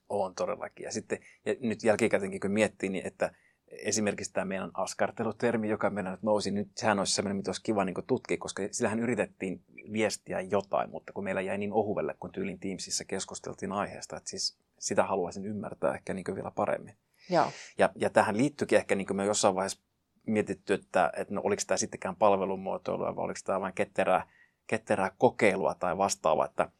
On 0.09 0.35
todellakin. 0.35 0.83
Ja 0.83 0.91
sitten 0.91 1.19
ja 1.45 1.55
nyt 1.59 1.83
jälkikäteenkin 1.83 2.39
kun 2.39 2.51
miettii, 2.51 2.89
niin 2.89 3.07
että 3.07 3.31
esimerkiksi 3.67 4.33
tämä 4.33 4.45
meidän 4.45 4.71
askartelutermi, 4.73 5.69
joka 5.69 5.89
meidän 5.89 6.11
nyt 6.11 6.23
nousi, 6.23 6.51
nyt 6.51 6.69
sehän 6.75 6.99
olisi 6.99 7.13
sellainen, 7.13 7.37
mitä 7.37 7.49
olisi 7.49 7.63
kiva 7.63 7.85
niin 7.85 7.95
tutkia, 8.07 8.37
koska 8.37 8.63
sillähän 8.71 8.99
yritettiin 8.99 9.63
viestiä 9.93 10.41
jotain, 10.41 10.89
mutta 10.89 11.13
kun 11.13 11.23
meillä 11.23 11.41
jäi 11.41 11.57
niin 11.57 11.73
ohuvelle, 11.73 12.15
kun 12.19 12.31
tyylin 12.31 12.59
Teamsissa 12.59 13.05
keskusteltiin 13.05 13.71
aiheesta, 13.71 14.17
että 14.17 14.29
siis 14.29 14.57
sitä 14.79 15.03
haluaisin 15.03 15.45
ymmärtää 15.45 15.93
ehkä 15.93 16.13
niin 16.13 16.35
vielä 16.35 16.51
paremmin. 16.51 16.95
Joo. 17.29 17.51
Ja, 17.77 17.89
ja 17.95 18.09
tähän 18.09 18.37
liittyykin 18.37 18.77
ehkä 18.77 18.95
niin 18.95 19.15
me 19.15 19.25
jossain 19.25 19.55
vaiheessa 19.55 19.81
mietitty, 20.25 20.73
että, 20.73 21.11
että 21.17 21.33
no, 21.33 21.41
oliko 21.43 21.61
tämä 21.67 21.77
sittenkään 21.77 22.15
palvelumuotoilua 22.15 23.15
vai 23.15 23.25
oliko 23.25 23.39
tämä 23.45 23.61
vain 23.61 23.73
ketterää, 23.73 24.29
ketterää 24.67 25.11
kokeilua 25.17 25.75
tai 25.75 25.97
vastaavaa, 25.97 26.45
että, 26.45 26.71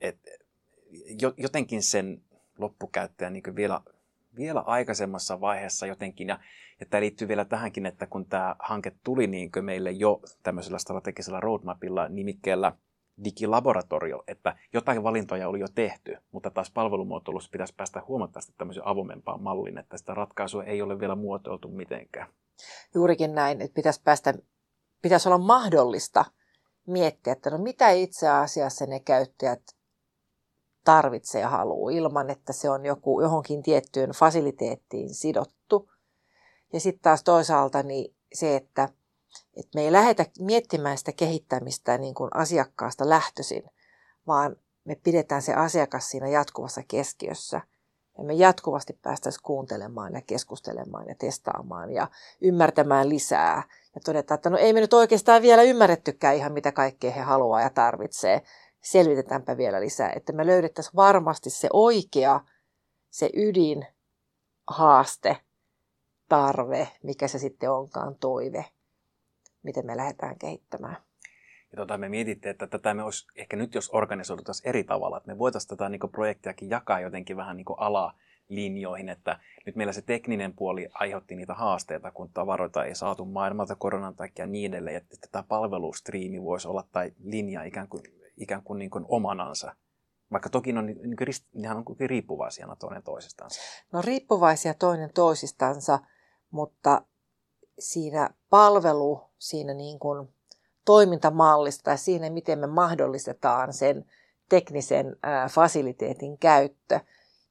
että 0.00 0.30
jotenkin 1.36 1.82
sen 1.82 2.22
loppukäyttäjän 2.58 3.32
niin 3.32 3.56
vielä, 3.56 3.80
vielä 4.36 4.60
aikaisemmassa 4.60 5.40
vaiheessa 5.40 5.86
jotenkin. 5.86 6.28
Ja, 6.28 6.38
ja 6.80 6.86
tämä 6.86 7.00
liittyy 7.00 7.28
vielä 7.28 7.44
tähänkin, 7.44 7.86
että 7.86 8.06
kun 8.06 8.26
tämä 8.26 8.56
hanke 8.58 8.92
tuli 9.04 9.26
niin 9.26 9.50
meille 9.60 9.90
jo 9.90 10.20
tämmöisellä 10.42 10.78
strategisella 10.78 11.40
roadmapilla 11.40 12.08
nimikkeellä 12.08 12.72
digilaboratorio, 13.24 14.22
että 14.26 14.56
jotain 14.72 15.02
valintoja 15.02 15.48
oli 15.48 15.60
jo 15.60 15.66
tehty, 15.74 16.16
mutta 16.32 16.50
taas 16.50 16.70
palvelumuotoilussa 16.70 17.50
pitäisi 17.52 17.74
päästä 17.76 18.02
huomattavasti 18.08 18.52
tämmöisen 18.58 18.86
avoimempaan 18.86 19.42
malliin, 19.42 19.78
että 19.78 19.96
sitä 19.96 20.14
ratkaisua 20.14 20.64
ei 20.64 20.82
ole 20.82 21.00
vielä 21.00 21.14
muotoiltu 21.14 21.68
mitenkään. 21.68 22.28
Juurikin 22.94 23.34
näin, 23.34 23.60
että 23.60 23.74
pitäisi, 23.74 24.00
päästä, 24.04 24.34
pitäisi 25.02 25.28
olla 25.28 25.38
mahdollista 25.38 26.24
miettiä, 26.86 27.32
että 27.32 27.50
no 27.50 27.58
mitä 27.58 27.90
itse 27.90 28.28
asiassa 28.28 28.86
ne 28.86 29.00
käyttäjät 29.00 29.62
tarvitsee 30.88 31.40
ja 31.40 31.48
haluaa 31.48 31.90
ilman, 31.90 32.30
että 32.30 32.52
se 32.52 32.70
on 32.70 32.86
joku 32.86 33.20
johonkin 33.20 33.62
tiettyyn 33.62 34.10
fasiliteettiin 34.10 35.14
sidottu. 35.14 35.90
Ja 36.72 36.80
sitten 36.80 37.02
taas 37.02 37.22
toisaalta 37.22 37.82
niin 37.82 38.14
se, 38.32 38.56
että, 38.56 38.88
että 39.56 39.70
me 39.74 39.80
ei 39.80 39.92
lähdetä 39.92 40.26
miettimään 40.38 40.98
sitä 40.98 41.12
kehittämistä 41.12 41.98
niin 41.98 42.14
kuin 42.14 42.30
asiakkaasta 42.34 43.08
lähtöisin, 43.08 43.62
vaan 44.26 44.56
me 44.84 44.94
pidetään 44.94 45.42
se 45.42 45.54
asiakas 45.54 46.10
siinä 46.10 46.28
jatkuvassa 46.28 46.82
keskiössä. 46.88 47.60
Ja 48.18 48.24
me 48.24 48.34
jatkuvasti 48.34 48.98
päästäisiin 49.02 49.42
kuuntelemaan 49.42 50.14
ja 50.14 50.22
keskustelemaan 50.26 51.08
ja 51.08 51.14
testaamaan 51.14 51.92
ja 51.92 52.08
ymmärtämään 52.40 53.08
lisää. 53.08 53.62
Ja 53.94 54.00
todetaan, 54.04 54.36
että 54.36 54.50
no 54.50 54.58
ei 54.58 54.72
me 54.72 54.80
nyt 54.80 54.94
oikeastaan 54.94 55.42
vielä 55.42 55.62
ymmärrettykään 55.62 56.36
ihan 56.36 56.52
mitä 56.52 56.72
kaikkea 56.72 57.10
he 57.10 57.20
haluaa 57.20 57.60
ja 57.60 57.70
tarvitsee 57.70 58.42
selvitetäänpä 58.80 59.56
vielä 59.56 59.80
lisää, 59.80 60.12
että 60.16 60.32
me 60.32 60.46
löydettäisiin 60.46 60.96
varmasti 60.96 61.50
se 61.50 61.68
oikea, 61.72 62.40
se 63.10 63.30
ydin, 63.36 63.86
haaste, 64.66 65.36
tarve, 66.28 66.88
mikä 67.02 67.28
se 67.28 67.38
sitten 67.38 67.70
onkaan 67.70 68.14
toive, 68.14 68.64
miten 69.62 69.86
me 69.86 69.96
lähdetään 69.96 70.38
kehittämään. 70.38 70.96
Ja 71.72 71.76
tota, 71.76 71.98
me 71.98 72.08
mietittiin, 72.08 72.50
että 72.50 72.66
tätä 72.66 72.94
me 72.94 73.02
olisi 73.02 73.26
ehkä 73.36 73.56
nyt, 73.56 73.74
jos 73.74 73.90
organisoidutaisiin 73.92 74.68
eri 74.68 74.84
tavalla, 74.84 75.16
että 75.16 75.32
me 75.32 75.38
voitaisiin 75.38 75.68
tätä 75.68 75.88
niin 75.88 76.00
projektiakin 76.12 76.70
jakaa 76.70 77.00
jotenkin 77.00 77.36
vähän 77.36 77.56
niin 77.56 77.66
alalinjoihin, 77.76 79.08
että 79.08 79.40
nyt 79.66 79.76
meillä 79.76 79.92
se 79.92 80.02
tekninen 80.02 80.52
puoli 80.52 80.88
aiheutti 80.94 81.36
niitä 81.36 81.54
haasteita, 81.54 82.10
kun 82.10 82.30
tavaroita 82.34 82.84
ei 82.84 82.94
saatu 82.94 83.24
maailmalta 83.24 83.76
koronan 83.76 84.16
takia 84.16 84.46
niin 84.46 84.74
edelleen, 84.74 84.96
että 84.96 85.28
tämä 85.32 85.44
palvelustriimi 85.48 86.42
voisi 86.42 86.68
olla 86.68 86.84
tai 86.92 87.12
linja 87.24 87.62
ikään 87.62 87.88
kuin 87.88 88.02
ikään 88.40 88.62
kuin, 88.62 88.78
niin 88.78 88.90
kuin 88.90 89.04
omanansa? 89.08 89.76
Vaikka 90.32 90.50
toki 90.50 90.72
on, 90.78 90.86
niin 90.86 91.16
kuin, 91.16 91.28
nehän 91.54 91.76
on 91.76 91.84
riippuvaisia 92.00 92.76
toinen 92.78 93.02
toisistansa. 93.02 93.60
No 93.92 94.02
riippuvaisia 94.02 94.74
toinen 94.74 95.10
toisistansa, 95.14 95.98
mutta 96.50 97.02
siinä 97.78 98.30
palvelu, 98.50 99.20
siinä 99.38 99.74
niin 99.74 99.98
kuin 99.98 100.28
toimintamallista 100.84 101.82
tai 101.82 101.98
siinä, 101.98 102.30
miten 102.30 102.58
me 102.58 102.66
mahdollistetaan 102.66 103.72
sen 103.72 104.04
teknisen 104.48 105.16
ää, 105.22 105.48
fasiliteetin 105.48 106.38
käyttö, 106.38 107.00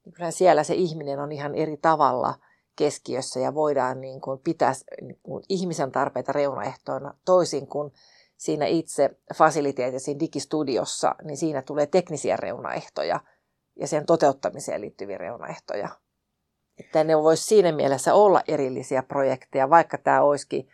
niin 0.06 0.14
kyllä 0.14 0.32
siellä 0.32 0.64
se 0.64 0.74
ihminen 0.74 1.20
on 1.20 1.32
ihan 1.32 1.56
eri 1.56 1.78
tavalla 1.78 2.36
keskiössä 2.76 3.40
ja 3.40 3.54
voidaan 3.54 4.02
niin 4.02 4.22
kuin 4.22 4.40
pitää 4.40 4.74
niin 5.02 5.20
kuin 5.24 5.44
ihmisen 5.50 5.92
tarpeita 5.92 6.32
reunaehtoina 6.32 7.14
toisin 7.26 7.68
kuin 7.68 7.94
siinä 8.38 8.66
itse 8.66 9.10
fasiliteetissa, 9.36 10.06
siinä 10.06 10.20
digistudiossa, 10.20 11.16
niin 11.24 11.38
siinä 11.38 11.62
tulee 11.62 11.86
teknisiä 11.86 12.38
reunaehtoja 12.38 13.20
ja 13.76 13.88
sen 13.88 14.06
toteuttamiseen 14.06 14.82
liittyviä 14.82 15.18
reunaehtoja. 15.18 15.90
Että 16.78 17.04
ne 17.04 17.18
voisi 17.18 17.44
siinä 17.44 17.72
mielessä 17.72 18.14
olla 18.14 18.42
erillisiä 18.48 19.04
projekteja, 19.04 19.70
vaikka 19.70 19.98
tämä 19.98 20.22
olisikin 20.22 20.70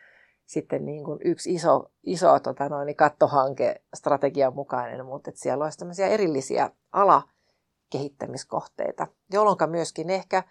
sitten 0.46 0.86
niin 0.86 1.04
kuin 1.04 1.20
yksi 1.24 1.54
iso, 1.54 1.92
iso 2.04 2.40
tota 2.40 2.70
noin, 2.70 2.86
niin 2.86 2.96
kattohanke 2.96 3.82
strategian 3.94 4.56
mukainen, 4.56 5.06
mutta 5.06 5.30
että 5.30 5.42
siellä 5.42 5.64
olisi 5.64 5.78
tämmöisiä 5.78 6.08
erillisiä 6.08 6.70
alakehittämiskohteita, 6.92 9.08
jolloin 9.32 9.58
myöskin 9.68 10.10
ehkä 10.10 10.44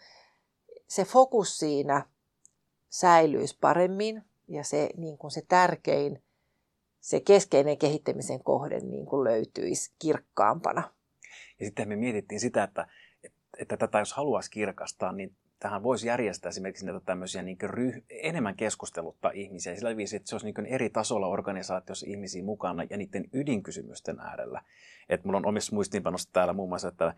se 0.88 1.04
fokus 1.04 1.58
siinä 1.58 2.06
säilyisi 2.88 3.58
paremmin 3.60 4.24
ja 4.48 4.64
se, 4.64 4.90
niin 4.96 5.18
kuin 5.18 5.30
se 5.30 5.42
tärkein 5.48 6.22
se 7.02 7.20
keskeinen 7.20 7.78
kehittämisen 7.78 8.44
kohde 8.44 8.80
niin 8.80 9.06
kuin 9.06 9.24
löytyisi 9.24 9.94
kirkkaampana. 9.98 10.82
Ja 11.60 11.66
sitten 11.66 11.88
me 11.88 11.96
mietittiin 11.96 12.40
sitä, 12.40 12.62
että, 12.62 12.86
että 13.58 13.76
tätä 13.76 13.98
jos 13.98 14.12
haluaisi 14.12 14.50
kirkastaa, 14.50 15.12
niin 15.12 15.36
tähän 15.62 15.82
voisi 15.82 16.06
järjestää 16.06 16.48
esimerkiksi 16.48 16.86
näitä 16.86 17.00
tämmöisiä 17.00 17.42
niin 17.42 17.58
ryh- 17.64 18.02
enemmän 18.10 18.56
keskustelutta 18.56 19.30
ihmisiä 19.30 19.74
sillä 19.74 19.96
viisi, 19.96 20.16
että 20.16 20.28
se 20.28 20.34
olisi 20.34 20.46
niin 20.46 20.66
eri 20.66 20.90
tasolla 20.90 21.26
organisaatiossa 21.26 22.06
ihmisiä 22.08 22.44
mukana 22.44 22.84
ja 22.90 22.96
niiden 22.96 23.24
ydinkysymysten 23.32 24.20
äärellä. 24.20 24.62
Et 25.08 25.24
mulla 25.24 25.38
on 25.38 25.46
omissa 25.46 25.74
muistiinpanossa 25.74 26.30
täällä 26.32 26.52
muun 26.52 26.68
muassa, 26.68 26.88
että 26.88 27.14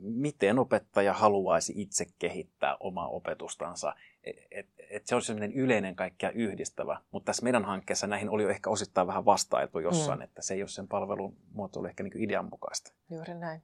miten 0.00 0.58
opettaja 0.58 1.12
haluaisi 1.12 1.72
itse 1.76 2.06
kehittää 2.18 2.76
omaa 2.80 3.08
opetustansa. 3.08 3.94
Et, 4.24 4.36
et, 4.50 4.66
et 4.90 5.06
se 5.06 5.14
olisi 5.14 5.26
sellainen 5.26 5.52
yleinen 5.52 5.96
kaikkea 5.96 6.30
yhdistävä, 6.30 7.00
mutta 7.10 7.26
tässä 7.26 7.44
meidän 7.44 7.64
hankkeessa 7.64 8.06
näihin 8.06 8.30
oli 8.30 8.42
jo 8.42 8.48
ehkä 8.48 8.70
osittain 8.70 9.06
vähän 9.06 9.24
vastailtu 9.24 9.78
jossain, 9.78 10.18
mm. 10.18 10.22
että 10.22 10.42
se 10.42 10.54
ei 10.54 10.62
ole 10.62 10.68
sen 10.68 10.88
palvelun 10.88 11.36
muotoilu 11.52 11.86
ehkä 11.86 12.02
niin 12.02 12.22
idean 12.22 12.48
mukaista. 12.50 12.92
Juuri 13.10 13.34
näin. 13.34 13.62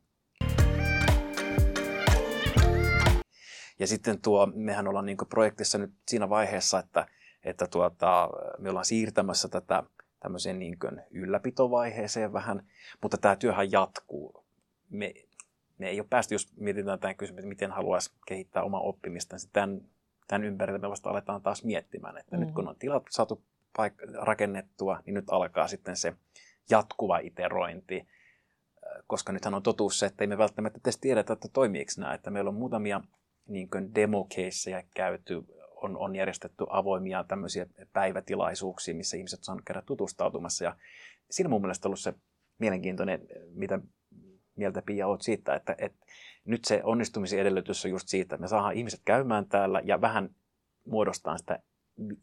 Ja 3.79 3.87
sitten 3.87 4.21
tuo, 4.21 4.47
mehän 4.55 4.89
ollaan 4.89 5.07
niin 5.07 5.17
projektissa 5.29 5.79
nyt 5.79 5.93
siinä 6.09 6.29
vaiheessa, 6.29 6.79
että, 6.79 7.07
että 7.45 7.67
tuota, 7.67 8.31
me 8.59 8.69
ollaan 8.69 8.85
siirtämässä 8.85 9.49
tätä 9.49 9.83
tämmöiseen 10.21 10.59
niin 10.59 10.77
ylläpitovaiheeseen 11.11 12.33
vähän, 12.33 12.67
mutta 13.03 13.19
tämä 13.19 13.37
työhän 13.37 13.73
jatkuu. 13.73 14.45
Me, 14.91 15.15
me 15.79 15.89
ei 15.89 16.01
ole 16.01 16.07
päästy, 16.11 16.35
jos 16.35 16.57
mietitään 16.57 16.99
tämä 16.99 17.15
kysymys, 17.15 17.39
että 17.39 17.49
miten 17.49 17.71
haluaisi 17.71 18.11
kehittää 18.27 18.63
omaa 18.63 18.81
oppimista, 18.81 19.37
niin 19.37 19.51
tämän, 19.53 19.81
tämän 20.29 20.45
ympärillä 20.45 20.79
me 20.79 20.91
vasta 20.91 21.11
aletaan 21.11 21.43
taas 21.43 21.65
miettimään, 21.65 22.19
että 22.19 22.37
mm-hmm. 22.37 22.47
nyt 22.47 22.55
kun 22.55 22.69
on 22.69 22.77
tilat 22.77 23.03
saatu 23.11 23.43
paik- 23.79 24.15
rakennettua, 24.23 25.01
niin 25.07 25.15
nyt 25.15 25.31
alkaa 25.31 25.69
sitten 25.69 25.97
se 25.97 26.15
jatkuva 26.71 27.19
iterointi, 27.19 28.07
koska 29.07 29.33
nythän 29.33 29.55
on 29.55 29.63
totuus 29.63 29.99
se, 29.99 30.07
että 30.07 30.25
ei 30.25 30.29
me 30.29 30.39
välttämättä 30.39 30.81
edes 30.85 30.99
tiedetä, 30.99 31.33
että 31.33 31.49
toimiiko 31.49 31.93
nämä, 31.99 32.15
että 32.15 32.31
meillä 32.31 32.49
on 32.49 32.55
muutamia 32.55 33.01
niin 33.47 33.69
demokeisseja 33.95 34.83
käyty, 34.97 35.45
on, 35.77 35.97
on 35.97 36.17
järjestetty 36.17 36.67
avoimia 36.69 37.25
tämmöisiä 37.25 37.67
päivätilaisuuksia, 37.93 38.95
missä 38.95 39.17
ihmiset 39.17 39.45
saavat 39.45 39.65
käydä 39.65 39.83
tutustautumassa. 39.87 40.65
Ja 40.65 40.77
siinä 41.31 41.49
mun 41.49 41.61
mielestä 41.61 41.89
ollut 41.89 42.01
se 42.01 42.15
mielenkiintoinen, 42.59 43.27
mitä 43.55 43.81
mieltä 44.57 44.83
Pia 44.83 45.07
olet 45.07 45.23
siitä, 45.23 45.55
että, 45.55 45.75
että 45.79 46.07
nyt 46.45 46.65
se 46.65 46.81
onnistumisen 46.85 47.39
edellytys 47.39 47.85
on 47.85 47.91
just 47.91 48.09
siitä, 48.09 48.35
että 48.35 48.43
me 48.43 48.49
saadaan 48.49 48.75
ihmiset 48.75 49.01
käymään 49.05 49.49
täällä 49.49 49.81
ja 49.85 50.01
vähän 50.01 50.35
muodostaa 50.87 51.39
sitä 51.39 51.59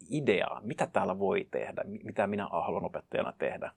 ideaa, 0.10 0.62
mitä 0.64 0.88
täällä 0.88 1.20
voi 1.20 1.48
tehdä, 1.52 1.84
mitä 2.04 2.28
minä 2.28 2.48
haluan 2.48 2.86
opettajana 2.86 3.34
tehdä. 3.38 3.72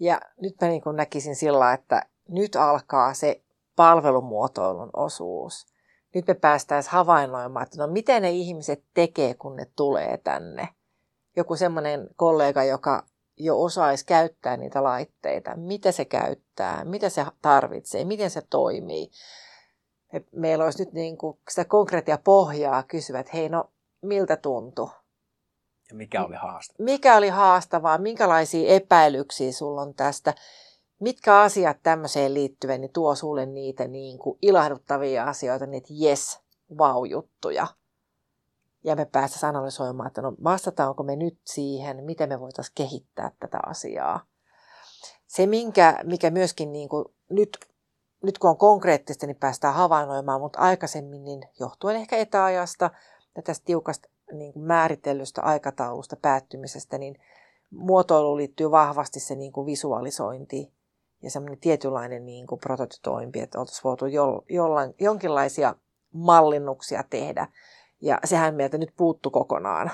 Ja 0.00 0.20
nyt 0.40 0.54
mä 0.60 0.68
niin 0.68 0.82
näkisin 0.96 1.36
sillä, 1.36 1.72
että 1.72 2.02
nyt 2.28 2.56
alkaa 2.56 3.14
se 3.14 3.42
palvelumuotoilun 3.76 4.90
osuus 4.92 5.66
nyt 6.14 6.26
me 6.26 6.34
päästäisiin 6.34 6.92
havainnoimaan, 6.92 7.62
että 7.62 7.78
no 7.78 7.92
miten 7.92 8.22
ne 8.22 8.30
ihmiset 8.30 8.84
tekee, 8.94 9.34
kun 9.34 9.56
ne 9.56 9.66
tulee 9.76 10.16
tänne. 10.16 10.68
Joku 11.36 11.56
semmoinen 11.56 12.08
kollega, 12.16 12.64
joka 12.64 13.06
jo 13.36 13.62
osaisi 13.62 14.06
käyttää 14.06 14.56
niitä 14.56 14.82
laitteita, 14.82 15.56
mitä 15.56 15.92
se 15.92 16.04
käyttää, 16.04 16.84
mitä 16.84 17.08
se 17.08 17.26
tarvitsee, 17.42 18.04
miten 18.04 18.30
se 18.30 18.42
toimii. 18.50 19.10
Meillä 20.32 20.64
olisi 20.64 20.84
nyt 20.84 20.92
niin 20.92 21.18
kuin 21.18 21.38
sitä 21.50 21.64
konkreettia 21.64 22.18
pohjaa 22.24 22.82
kysyvät, 22.82 23.20
että 23.20 23.36
hei 23.36 23.48
no 23.48 23.72
miltä 24.02 24.36
tuntui? 24.36 24.90
Ja 25.90 25.94
mikä 25.94 26.24
oli 26.24 26.36
haastavaa? 26.36 26.84
Mikä 26.84 27.16
oli 27.16 27.28
haastavaa? 27.28 27.98
Minkälaisia 27.98 28.74
epäilyksiä 28.74 29.52
sulla 29.52 29.82
on 29.82 29.94
tästä? 29.94 30.34
Mitkä 31.00 31.40
asiat 31.40 31.76
tämmöiseen 31.82 32.34
liittyvän 32.34 32.80
niin 32.80 32.92
tuo 32.92 33.14
sulle 33.14 33.46
niitä 33.46 33.88
niin 33.88 34.18
kuin 34.18 34.38
ilahduttavia 34.42 35.24
asioita, 35.24 35.66
niitä 35.66 35.88
yes, 36.02 36.40
wow-juttuja. 36.78 37.66
Ja 38.84 38.96
me 38.96 39.04
päästäisiin 39.04 39.48
analysoimaan, 39.48 40.06
että 40.06 40.22
no 40.22 40.32
vastataanko 40.44 41.02
me 41.02 41.16
nyt 41.16 41.38
siihen, 41.44 42.04
miten 42.04 42.28
me 42.28 42.40
voitaisiin 42.40 42.74
kehittää 42.74 43.30
tätä 43.40 43.58
asiaa. 43.66 44.20
Se, 45.26 45.46
minkä, 45.46 45.98
mikä 46.04 46.30
myöskin 46.30 46.72
niin 46.72 46.88
kuin 46.88 47.04
nyt, 47.30 47.58
nyt 48.22 48.38
kun 48.38 48.50
on 48.50 48.56
konkreettista, 48.56 49.26
niin 49.26 49.36
päästään 49.36 49.74
havainnoimaan, 49.74 50.40
mutta 50.40 50.58
aikaisemmin 50.58 51.24
niin 51.24 51.42
johtuen 51.60 51.96
ehkä 51.96 52.16
etäajasta 52.16 52.90
ja 53.36 53.42
tästä 53.42 53.64
tiukasta 53.64 54.08
niin 54.32 54.52
kuin 54.52 54.64
määritellystä 54.64 55.42
aikataulusta 55.42 56.16
päättymisestä, 56.16 56.98
niin 56.98 57.20
muotoiluun 57.70 58.36
liittyy 58.36 58.70
vahvasti 58.70 59.20
se 59.20 59.34
niin 59.34 59.52
kuin 59.52 59.66
visualisointi 59.66 60.72
ja 61.22 61.30
semmoinen 61.30 61.60
tietynlainen 61.60 62.26
niin 62.26 62.46
kuin 62.46 62.60
prototytoimpi, 62.60 63.40
että 63.40 63.58
oltaisiin 63.58 63.84
voitu 63.84 64.06
jo, 64.06 64.44
jollain, 64.48 64.94
jonkinlaisia 65.00 65.74
mallinnuksia 66.12 67.04
tehdä. 67.10 67.48
Ja 68.00 68.18
sehän 68.24 68.54
meiltä 68.54 68.78
nyt 68.78 68.92
puuttu 68.96 69.30
kokonaan. 69.30 69.90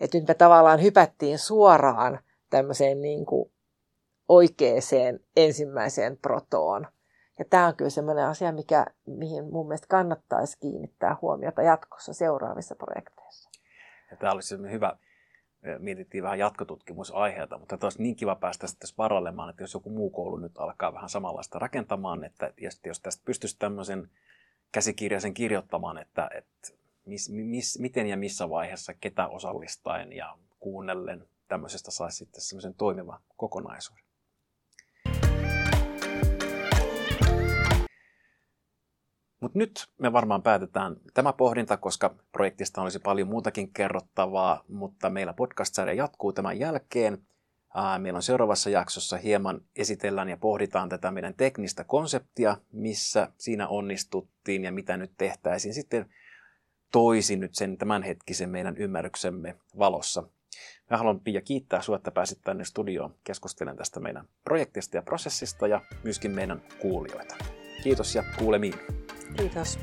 Että 0.00 0.18
nyt 0.18 0.28
me 0.28 0.34
tavallaan 0.34 0.82
hypättiin 0.82 1.38
suoraan 1.38 2.20
tämmöiseen 2.50 3.00
niin 3.00 3.26
kuin 3.26 3.52
oikeeseen 4.28 5.20
ensimmäiseen 5.36 6.16
protoon. 6.16 6.86
Ja 7.38 7.44
tämä 7.44 7.66
on 7.66 7.76
kyllä 7.76 7.90
semmoinen 7.90 8.24
asia, 8.24 8.52
mikä, 8.52 8.86
mihin 9.06 9.44
mun 9.44 9.68
mielestä 9.68 9.86
kannattaisi 9.86 10.58
kiinnittää 10.58 11.16
huomiota 11.22 11.62
jatkossa 11.62 12.12
seuraavissa 12.12 12.74
projekteissa. 12.74 13.50
Ja 14.10 14.16
tämä 14.16 14.32
olisi 14.32 14.56
hyvä, 14.70 14.96
mietittiin 15.78 16.24
vähän 16.24 16.38
jatkotutkimusaiheita, 16.38 17.58
mutta 17.58 17.78
olisi 17.82 18.02
niin 18.02 18.16
kiva 18.16 18.34
päästä 18.34 18.66
sitten 18.66 18.88
parallemaan, 18.96 19.50
että 19.50 19.62
jos 19.62 19.74
joku 19.74 19.90
muu 19.90 20.10
koulu 20.10 20.36
nyt 20.36 20.58
alkaa 20.58 20.94
vähän 20.94 21.08
samanlaista 21.08 21.58
rakentamaan, 21.58 22.24
että 22.24 22.52
jos 22.86 23.00
tästä 23.00 23.22
pystyisi 23.24 23.58
tämmöisen 23.58 24.10
käsikirjaisen 24.72 25.34
kirjoittamaan, 25.34 25.98
että, 25.98 26.30
että 26.34 26.78
mis, 27.04 27.30
mis, 27.30 27.78
miten 27.78 28.06
ja 28.06 28.16
missä 28.16 28.50
vaiheessa 28.50 28.94
ketä 28.94 29.28
osallistaen 29.28 30.12
ja 30.12 30.38
kuunnellen 30.60 31.28
tämmöisestä 31.48 31.90
saisi 31.90 32.16
sitten 32.16 32.40
semmoisen 32.40 32.74
toimivan 32.74 33.20
kokonaisuuden. 33.36 34.07
Mutta 39.40 39.58
nyt 39.58 39.86
me 39.98 40.12
varmaan 40.12 40.42
päätetään 40.42 40.96
tämä 41.14 41.32
pohdinta, 41.32 41.76
koska 41.76 42.14
projektista 42.32 42.82
olisi 42.82 42.98
paljon 42.98 43.28
muutakin 43.28 43.72
kerrottavaa, 43.72 44.64
mutta 44.68 45.10
meillä 45.10 45.32
podcast-sarja 45.32 45.94
jatkuu 45.94 46.32
tämän 46.32 46.58
jälkeen. 46.58 47.18
Meillä 47.98 48.16
on 48.16 48.22
seuraavassa 48.22 48.70
jaksossa 48.70 49.16
hieman 49.16 49.60
esitellään 49.76 50.28
ja 50.28 50.36
pohditaan 50.36 50.88
tätä 50.88 51.10
meidän 51.10 51.34
teknistä 51.34 51.84
konseptia, 51.84 52.56
missä 52.72 53.28
siinä 53.38 53.68
onnistuttiin 53.68 54.64
ja 54.64 54.72
mitä 54.72 54.96
nyt 54.96 55.12
tehtäisiin 55.18 55.74
sitten 55.74 56.10
toisin 56.92 57.40
nyt 57.40 57.54
sen 57.54 57.78
tämänhetkisen 57.78 58.50
meidän 58.50 58.76
ymmärryksemme 58.76 59.56
valossa. 59.78 60.22
Mä 60.90 60.96
haluan 60.96 61.20
Pia 61.20 61.40
kiittää 61.40 61.82
sinua, 61.82 61.96
että 61.96 62.10
pääsit 62.10 62.38
tänne 62.44 62.64
studioon 62.64 63.14
keskustelemaan 63.24 63.76
tästä 63.76 64.00
meidän 64.00 64.28
projektista 64.44 64.96
ja 64.96 65.02
prosessista 65.02 65.66
ja 65.66 65.80
myöskin 66.04 66.30
meidän 66.30 66.62
kuulijoita. 66.80 67.36
Kiitos 67.82 68.14
ja 68.14 68.24
kuulemiin. 68.38 69.07
Kiitos. 69.36 69.78